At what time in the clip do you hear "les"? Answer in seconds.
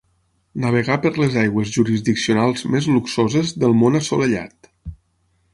1.23-1.37